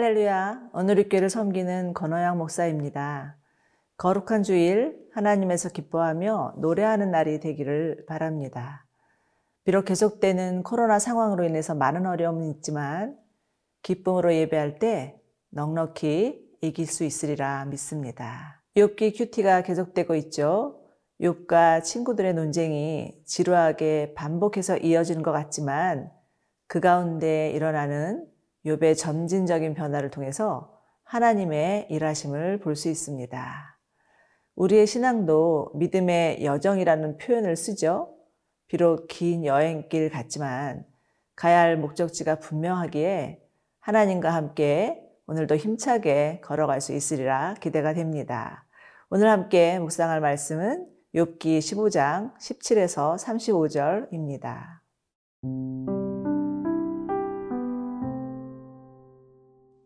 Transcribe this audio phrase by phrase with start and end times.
[0.00, 0.70] 할렐루야.
[1.10, 3.36] 교회를 섬기는 권호양 목사입니다.
[3.98, 8.86] 거룩한 주일 하나님에서 기뻐하며 노래하는 날이 되기를 바랍니다.
[9.62, 13.18] 비록 계속되는 코로나 상황으로 인해서 많은 어려움은 있지만
[13.82, 18.62] 기쁨으로 예배할 때 넉넉히 이길 수 있으리라 믿습니다.
[18.76, 20.80] 욥기 큐티가 계속되고 있죠.
[21.20, 26.10] 욥과 친구들의 논쟁이 지루하게 반복해서 이어지는 것 같지만
[26.68, 28.29] 그 가운데 일어나는
[28.66, 33.78] 욥의 점진적인 변화를 통해서 하나님의 일하심을 볼 수 있습니다.
[34.56, 38.14] 우리의 신앙도 믿음의 여정이라는 표현을 쓰죠.
[38.68, 40.84] 비록 긴 여행길 같지만
[41.34, 43.40] 가야 할 목적지가 분명하기에
[43.80, 48.66] 하나님과 함께 오늘도 힘차게 걸어갈 수 있으리라 기대가 됩니다.
[49.08, 54.80] 오늘 함께 묵상할 말씀은 욥기 15장 17에서 35절입니다.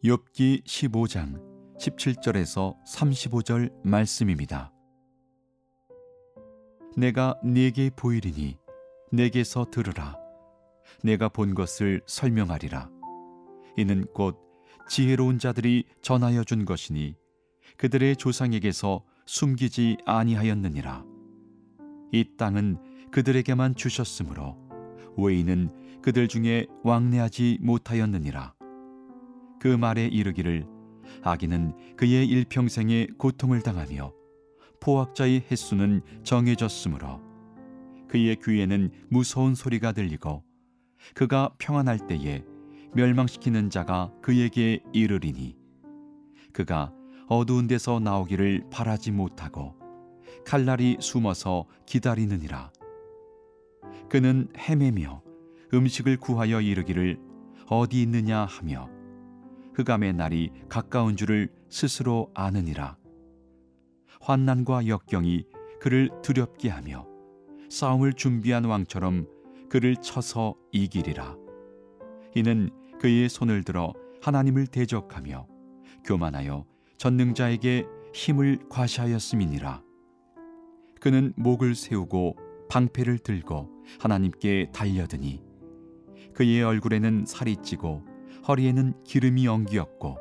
[0.05, 1.41] 욥기 15장
[1.79, 4.71] 17절에서 35절 말씀입니다.
[6.95, 8.59] 내가 네게 보이리니
[9.13, 10.19] 내게서 들으라.
[11.03, 12.91] 내가 본 것을 설명하리라.
[13.79, 14.39] 이는 곧
[14.91, 17.17] 지혜로운 자들이 전하여 준 것이니
[17.79, 21.03] 그들의 조상에게서 숨기지 아니하였느니라.
[22.13, 24.59] 이 땅은 그들에게만 주셨으므로
[25.17, 28.55] 외인은 그들 중에 왕래하지 못하였느니라
[29.65, 30.67] 그 말에 이르기를
[31.23, 34.13] 아기는 그의 일평생에 고통을 당하며
[34.79, 37.23] 포악자의 횟수는 정해졌으므로
[38.07, 40.45] 그의 귀에는 무서운 소리가 들리고
[41.15, 42.45] 그가 평안할 때에
[42.93, 45.57] 멸망시키는 자가 그에게 이르리니
[46.53, 46.93] 그가
[47.27, 49.77] 어두운 데서 나오기를 바라지 못하고
[50.45, 52.71] 칼날이 숨어서 기다리느니라.
[54.11, 55.23] 그는 헤매며
[55.73, 57.19] 음식을 구하여 이르기를
[57.71, 58.94] 어디 있느냐 하며
[59.75, 62.97] 흑암의 날이 가까운 줄을 스스로 아느니라.
[64.21, 65.45] 환난과 역경이
[65.81, 67.07] 그를 두렵게 하며
[67.69, 69.27] 싸움을 준비한 왕처럼
[69.69, 71.37] 그를 쳐서 이기리라.
[72.35, 72.71] 이는
[73.01, 73.93] 그의 손을 들어
[74.23, 75.47] 하나님을 대적하며
[76.05, 76.65] 교만하여
[76.97, 79.83] 전능자에게 힘을 과시하였음이니라.
[81.01, 82.37] 그는 목을 세우고
[82.71, 83.69] 방패를 들고
[84.01, 85.43] 하나님께 달려드니
[86.33, 88.14] 그의 얼굴에는 살이 찌고
[88.47, 90.19] 허리에는 기름이 엉기었고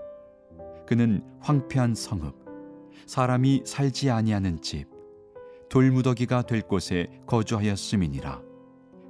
[0.86, 2.36] 그는 황폐한 성읍
[3.06, 4.88] 사람이 살지 아니하는 집
[5.70, 8.42] 돌무더기가 될 곳에 거주하였음이니라.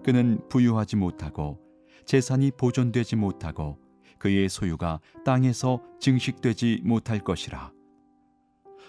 [0.04, 1.60] 그는 부유하지 못하고
[2.06, 3.78] 재산이 보존되지 못하고
[4.18, 7.72] 그의 소유가 땅에서 증식되지 못할 것이라.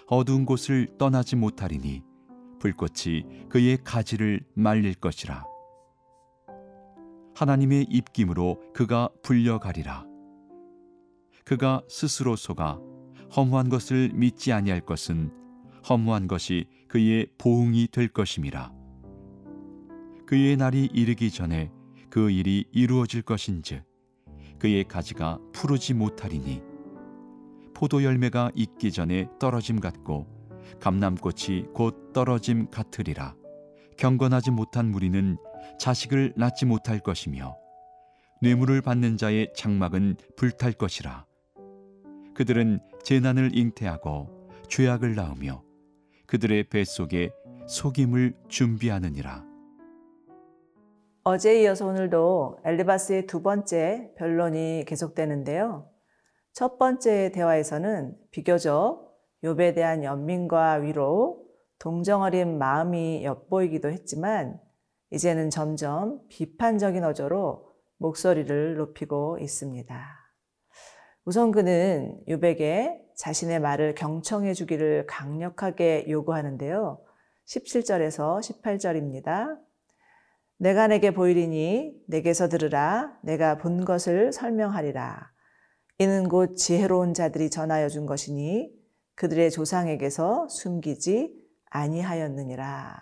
[0.07, 2.01] 어두운 곳을 떠나지 못하리니
[2.59, 5.45] 불꽃이 그의 가지를 말릴 것이라.
[7.35, 10.14] 하나님의 입김으로 그가 불려가리라
[11.45, 12.79] 그가 스스로 속아
[13.35, 15.31] 허무한 것을 믿지 아니할 것은
[15.87, 18.73] 허무한 것이 그의 보응이 될 것임이라.
[20.25, 21.71] 그의 날이 이르기 전에
[22.09, 23.83] 그 일이 이루어질 것인즉
[24.57, 26.63] 그의 가지가 푸르지 못하리니
[27.75, 30.27] 포도 열매가 익기 전에 떨어짐 같고
[30.79, 33.35] 감남꽃이 곧 떨어짐 같으리라.
[33.97, 35.37] 경건하지 못한 무리는
[35.79, 37.55] 자식을 낳지 못할 것이며
[38.41, 41.25] 뇌물을 받는 자의 장막은 불탈 것이라.
[42.35, 45.63] 그들은 재난을 잉태하고 죄악을 낳으며
[46.27, 47.31] 그들의 뱃속에
[47.65, 49.43] 속임을 준비하느니라.
[51.23, 55.89] 어제에 이어서 오늘도 엘리바스의 두 번째 변론이 계속되는데요.
[56.53, 61.43] 첫 번째 대화에서는 비교적 욥에 대한 연민과 위로,
[61.79, 64.59] 동정어린 마음이 엿보이기도 했지만
[65.11, 67.65] 이제는 점점 비판적인 어조로
[67.97, 70.24] 목소리를 높이고 있습니다.
[71.25, 76.99] 우선 그는 유백에 자신의 말을 경청해 주기를 강력하게 요구하는데요.
[77.47, 79.57] 17절에서 18절입니다.
[80.57, 85.31] 내가 내게 보이리니 내게서 들으라 내가 본 것을 설명하리라.
[85.97, 88.71] 이는 곧 지혜로운 자들이 전하여 준 것이니
[89.15, 91.33] 그들의 조상에게서 숨기지
[91.71, 93.01] 아니하였느니라.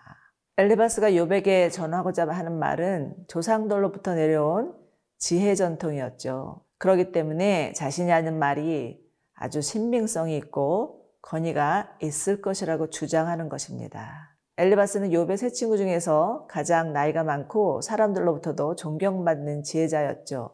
[0.55, 4.73] 엘리바스가 요백에 전하고자 하는 말은 조상들로부터 내려온
[5.17, 6.63] 지혜 전통이었죠.
[6.83, 9.01] 그러기 때문에 자신이 하는 말이
[9.35, 14.35] 아주 신빙성이 있고 권위가 있을 것이라고 주장하는 것입니다.
[14.57, 20.53] 엘리바스는 욥의 세 친구 중에서 가장 나이가 많고 사람들로부터도 존경받는 지혜자였죠.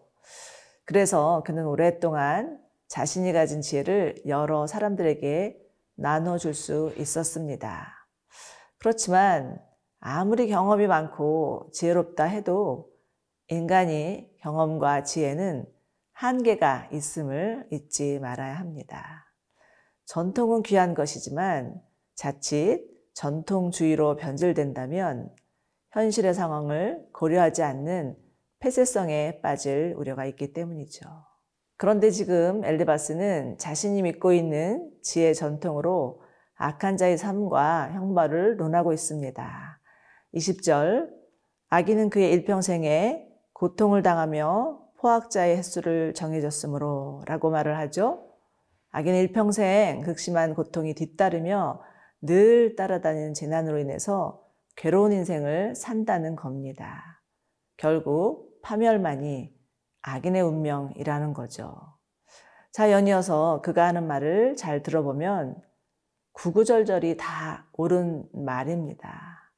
[0.86, 2.60] 그래서 그는 오랫동안
[2.90, 5.60] 자신이 가진 지혜를 여러 사람들에게
[5.96, 7.88] 나눠줄 수 있었습니다.
[8.78, 9.60] 그렇지만
[10.00, 12.88] 아무리 경험이 많고 지혜롭다 해도
[13.48, 15.66] 인간이 경험과 지혜는
[16.20, 19.32] 한계가 있음을 잊지 말아야 합니다.
[20.04, 21.82] 전통은 귀한 것이지만
[22.14, 25.34] 자칫 전통주의로 변질된다면
[25.92, 28.18] 현실의 상황을 고려하지 않는
[28.60, 31.06] 폐쇄성에 빠질 우려가 있기 때문이죠.
[31.78, 36.22] 그런데 지금 엘리바스는 자신이 믿고 있는 지혜 전통으로
[36.56, 39.80] 악한 자의 삶과 형벌을 논하고 있습니다.
[40.34, 41.10] 20절
[41.70, 48.26] 아기는 그의 일평생에 고통을 당하며 포악자의 횟수를 정해졌으므로 라고 말을 하죠.
[48.92, 51.82] 아기는 일평생 극심한 고통이 뒤따르며
[52.22, 54.44] 늘 따라다니는 재난으로 인해서
[54.76, 57.22] 괴로운 인생을 산다는 겁니다.
[57.78, 59.54] 결국 파멸만이
[60.02, 61.78] 악인의 운명이라는 거죠.
[62.72, 65.62] 자, 연이어서 그가 하는 말을 잘 들어보면
[66.34, 69.52] 구구절절이 다 옳은 말입니다.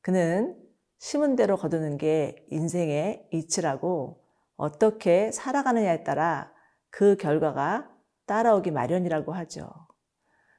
[0.00, 0.56] 그는
[0.98, 4.23] 심은 대로 거두는 게 인생의 이치라고
[4.56, 6.52] 어떻게 살아가느냐에 따라
[6.90, 7.90] 그 결과가
[8.26, 9.70] 따라오기 마련이라고 하죠.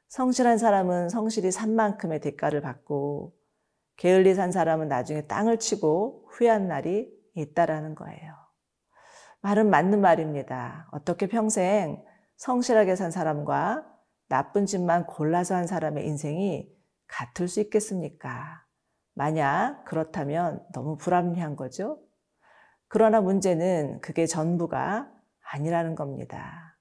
[0.10, 3.34] 성실한 사람은 성실히 산 만큼의 대가를 받고
[3.98, 8.34] 게을리 산 사람은 나중에 땅을 치고 후회한 날이 있다라는 거예요.
[9.42, 10.88] 말은 맞는 말입니다.
[10.92, 12.04] 어떻게 평생
[12.38, 13.86] 성실하게 산 사람과
[14.28, 16.68] 나쁜 짓만 골라서 한 사람의 인생이
[17.08, 18.66] 같을 수 있겠습니까?
[19.14, 22.05] 만약 그렇다면 너무 불합리한 거죠.
[22.98, 25.12] 그러나 문제는 그게 전부가
[25.52, 26.78] 아니라는 겁니다.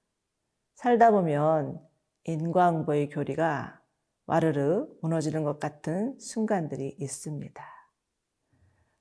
[0.75, 1.77] 살다 보면
[2.23, 3.81] 인과응보의 교리가
[4.25, 7.61] 와르르 무너지는 것 같은 순간들이 있습니다.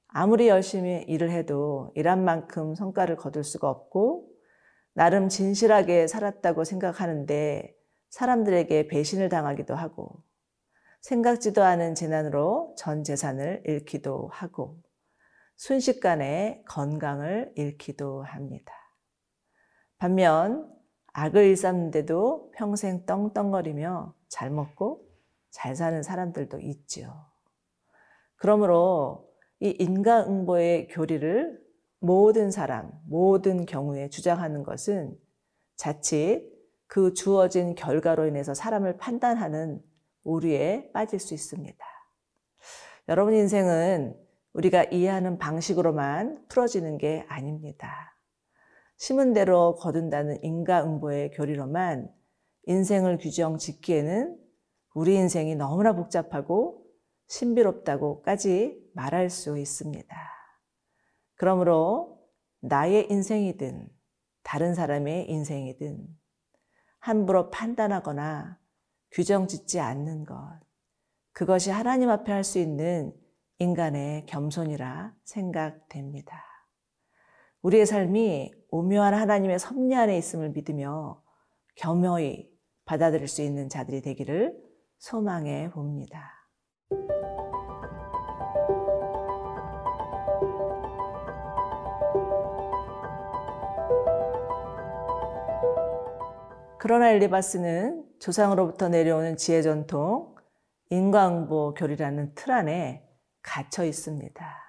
[0.09, 4.29] 아무리 열심히 일을 해도 일한 만큼 성과를 거둘 수가 없고
[4.95, 7.77] 나름 진실하게 살았다고 생각하는데
[8.11, 10.21] 사람들에게 배신을 당하기도 하고
[11.01, 14.83] 생각지도 않은 재난으로 전 재산을 잃기도 하고
[15.57, 18.73] 순식간에 건강을 잃기도 합니다.
[19.99, 20.71] 반면
[21.13, 25.09] 악을 일삼는데도 평생 떵떵거리며 잘 먹고
[25.51, 27.27] 잘 사는 사람들도 있지요.
[28.37, 29.31] 그러므로
[29.61, 31.63] 이 인과응보의 교리를
[32.01, 35.17] 모든 사람, 모든 경우에 주장하는 것은
[35.77, 36.53] 자칫
[36.87, 39.83] 그 주어진 결과로 인해서 사람을 판단하는
[40.25, 41.87] 오류에 빠질 수 있습니다.
[43.09, 44.24] 여러분 인생은
[44.55, 48.17] 우리가 이해하는 방식으로만 풀어지는 게 아닙니다.
[48.97, 52.09] 심은 대로 거둔다는 인과응보의 교리로만
[52.67, 54.39] 인생을 규정 짓기에는
[54.95, 56.87] 우리 인생이 너무나 복잡하고
[57.27, 60.17] 신비롭다고까지 말할 수 있습니다.
[61.35, 62.21] 그러므로
[62.61, 63.89] 나의 인생이든
[64.45, 66.07] 다른 사람의 인생이든
[67.01, 68.59] 함부로 판단하거나
[69.11, 70.61] 규정 짓지 않는 것.
[71.33, 73.13] 그것이 하나님 앞에 할 수 있는
[73.59, 76.45] 인간의 겸손이라 생각됩니다.
[77.63, 81.23] 우리의 삶이 오묘한 하나님의 섭리 안에 있음을 믿으며
[81.77, 82.51] 겸허히
[82.85, 84.55] 받아들일 수 있는 자들이 되기를
[84.99, 86.31] 소망해 봅니다.
[96.79, 100.35] 그러나 엘리바스는 조상으로부터 내려오는 지혜 전통,
[100.91, 103.04] 인과응보 교리라는 틀 안에
[103.45, 104.65] 갇혀 있습니다.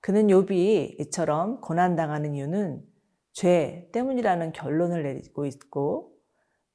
[0.00, 2.82] 그는 욥이 이처럼 고난 당하는 이유는
[3.32, 6.16] 죄 때문이라는 결론을 내리고 있고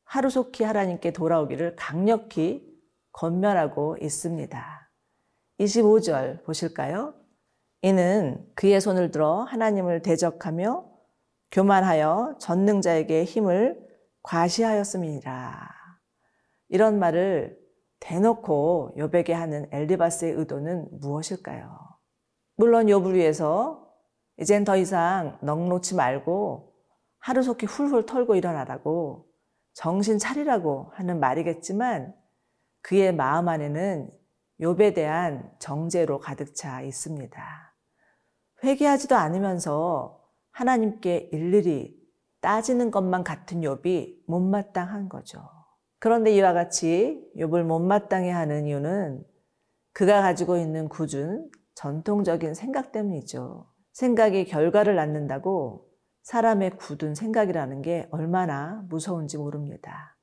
[0.06, 2.66] 하루속히 하나님께 돌아오기를 강력히
[3.12, 4.92] 권면하고 있습니다.
[5.60, 7.16] 25절 보실까요?
[7.82, 10.90] 이는 그의 손을 들어 하나님을 대적하며
[11.52, 13.86] 교만하여 전능자에게 힘을
[14.24, 15.70] 과시하였음이니라.
[16.70, 17.58] 이런 말을
[18.00, 21.78] 대놓고 욥에게 하는 엘리바스의 의도는 무엇일까요?
[22.56, 23.88] 물론 욥을 위해서
[24.38, 26.74] 이젠 더 이상 넉놓지 말고
[27.20, 29.28] 하루속히 훌훌 털고 일어나라고
[29.74, 32.16] 정신 차리라고 하는 말이겠지만
[32.82, 34.10] 그의 마음 안에는
[34.60, 37.76] 욥에 대한 정죄로 가득 차 있습니다.
[38.64, 41.96] 회개하지도 않으면서 하나님께 일일이
[42.42, 45.57] 따지는 것만 같은 욥이 못마땅한 거죠.
[46.00, 49.24] 그런데 이와 같이 욥을 못마땅해 하는 이유는
[49.94, 53.68] 그가 가지고 있는 굳은 전통적인 생각 때문이죠.
[53.94, 55.88] 생각이 결과를 낳는다고
[56.24, 60.18] 사람의 굳은 생각이라는 게 얼마나 무서운지 모릅니다.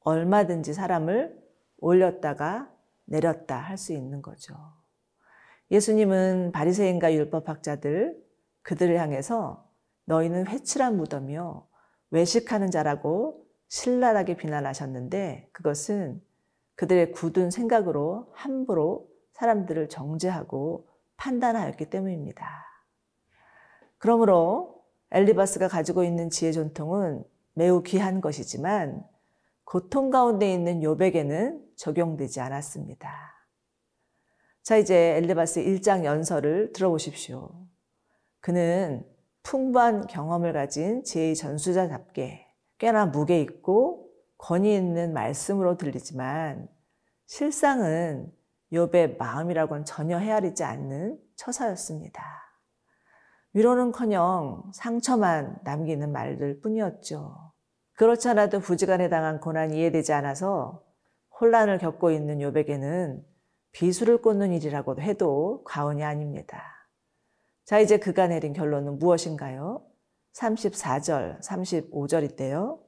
[0.00, 1.36] 얼마든지 사람을
[1.78, 2.70] 올렸다가
[3.06, 4.54] 내렸다 할 수 있는 거죠.
[5.70, 8.16] 예수님은 바리새인과 율법학자들
[8.62, 9.68] 그들을 향해서
[10.04, 11.66] 너희는 회칠한 무덤이요
[12.10, 13.41] 외식하는 자라고
[13.72, 16.20] 신랄하게 비난하셨는데 그것은
[16.74, 20.86] 그들의 굳은 생각으로 함부로 사람들을 정죄하고
[21.16, 22.46] 판단하였기 때문입니다.
[23.96, 27.24] 그러므로 엘리바스가 가지고 있는 지혜 전통은
[27.54, 29.06] 매우 귀한 것이지만
[29.64, 33.10] 고통 가운데 있는 욥에게는 적용되지 않았습니다.
[34.62, 37.48] 자, 이제 엘리바스 1장 연설을 들어보십시오.
[38.40, 39.02] 그는
[39.42, 42.51] 풍부한 경험을 가진 지혜의 전수자답게
[42.82, 46.68] 꽤나 무게 있고 권위 있는 말씀으로 들리지만
[47.26, 48.28] 실상은
[48.72, 52.24] 욥의 마음이라고는 전혀 헤아리지 않는 처사였습니다.
[53.52, 57.52] 위로는커녕 상처만 남기는 말들 뿐이었죠.
[57.92, 60.82] 그렇지 않아도 부지간에 당한 고난이 이해되지 않아서
[61.40, 63.22] 혼란을 겪고 있는 욥에게는
[63.70, 66.64] 비수를 꽂는 일이라고 해도 과언이 아닙니다.
[67.64, 69.86] 자, 이제 그가 내린 결론은 무엇인가요?
[70.34, 72.80] 34절, 35절인데요.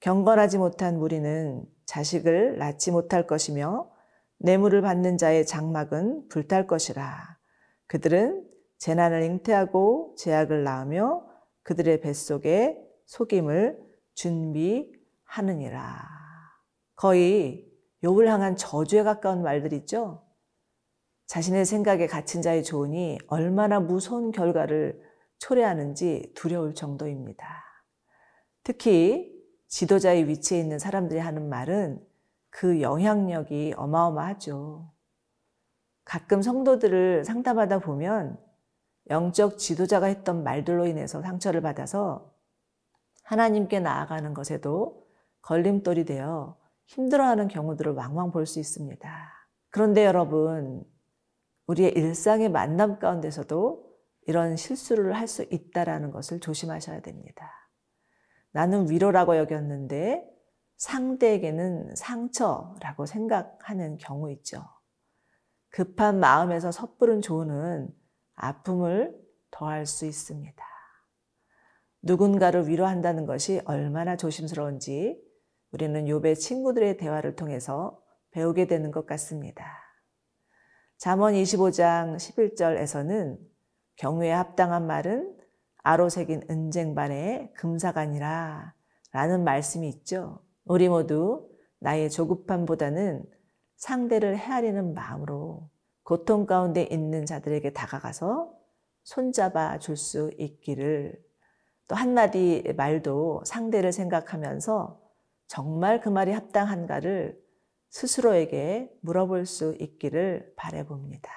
[0.00, 3.90] 경건하지 못한 무리는 자식을 낳지 못할 것이며
[4.38, 7.38] 뇌물을 받는 자의 장막은 불탈 것이라.
[7.86, 8.46] 그들은
[8.78, 11.26] 재난을 잉태하고 제약을 낳으며
[11.62, 13.78] 그들의 뱃속에 속임을
[14.14, 15.80] 준비하느니라.
[16.96, 17.70] 거의
[18.02, 20.24] 욕을 향한 저주에 가까운 말들이죠.
[21.26, 25.09] 자신의 생각에 갇힌 자의 조언이 얼마나 무서운 결과를
[25.40, 27.64] 초래하는지 두려울 정도입니다.
[28.62, 29.36] 특히
[29.68, 32.04] 지도자의 위치에 있는 사람들이 하는 말은
[32.50, 34.92] 그 영향력이 어마어마하죠.
[36.04, 38.38] 가끔 성도들을 상담하다 보면
[39.08, 42.32] 영적 지도자가 했던 말들로 인해서 상처를 받아서
[43.24, 45.06] 하나님께 나아가는 것에도
[45.42, 49.30] 걸림돌이 되어 힘들어하는 경우들을 왕왕 볼 수 있습니다.
[49.70, 50.84] 그런데 여러분,
[51.66, 53.89] 우리의 일상의 만남 가운데서도
[54.26, 57.50] 이런 실수를 할 수 있다라는 것을 조심하셔야 됩니다.
[58.52, 60.28] 나는 위로라고 여겼는데
[60.76, 64.64] 상대에게는 상처라고 생각하는 경우 있죠.
[65.68, 67.88] 급한 마음에서 섣부른 조언은
[68.34, 69.14] 아픔을
[69.50, 70.64] 더할 수 있습니다.
[72.02, 75.22] 누군가를 위로한다는 것이 얼마나 조심스러운지
[75.70, 79.64] 우리는 욥의 친구들의 대화를 통해서 배우게 되는 것 같습니다.
[80.96, 83.49] 잠언 25장 11절에서는
[84.00, 85.36] 경우에 합당한 말은
[85.82, 88.74] 아로 새긴 은쟁반의 금사간이라
[89.12, 90.42] 라는 말씀이 있죠.
[90.64, 91.46] 우리 모두
[91.80, 93.22] 나의 조급함보다는
[93.76, 95.68] 상대를 헤아리는 마음으로
[96.02, 98.54] 고통 가운데 있는 자들에게 다가가서
[99.02, 101.22] 손잡아 줄 수 있기를
[101.86, 104.98] 또 한마디 말도 상대를 생각하면서
[105.46, 107.38] 정말 그 말이 합당한가를
[107.90, 111.30] 스스로에게 물어볼 수 있기를 바래봅니다.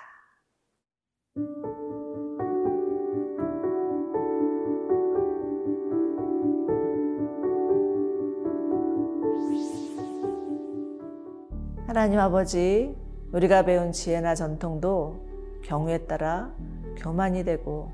[11.93, 12.95] 하나님 아버지,
[13.33, 15.27] 우리가 배운 지혜나 전통도
[15.62, 16.51] 경우에 따라
[16.97, 17.91] 교만이 되고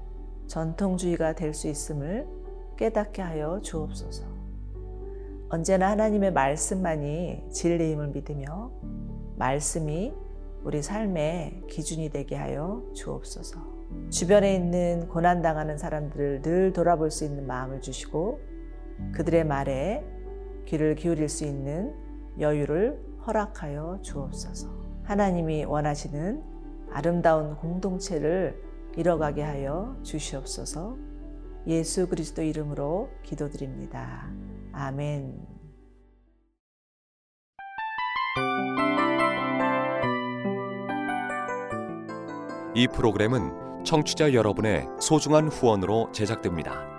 [0.47, 2.25] 전통주의가 될 수 있음을
[2.77, 4.23] 깨닫게 하여 주옵소서.
[5.49, 8.71] 언제나 하나님의 말씀만이 진리임을 믿으며
[9.35, 10.13] 말씀이
[10.63, 13.59] 우리 삶의 기준이 되게 하여 주옵소서.
[14.11, 18.39] 주변에 있는 고난당하는 사람들을 늘 돌아볼 수 있는 마음을 주시고
[19.11, 20.05] 그들의 말에
[20.67, 21.93] 귀를 기울일 수 있는
[22.39, 24.69] 여유를 허락하여 주옵소서.
[25.03, 26.43] 하나님이 원하시는
[26.91, 28.61] 아름다운 공동체를
[28.95, 30.97] 이뤄가게 하여 주시옵소서.
[31.67, 34.29] 예수 그리스도 이름으로 기도드립니다.
[34.71, 35.47] 아멘.
[42.75, 46.98] 이 프로그램은 청취자 여러분의 소중한 후원으로 제작됩니다.